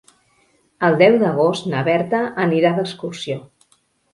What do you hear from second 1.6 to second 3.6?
na Berta anirà d'excursió.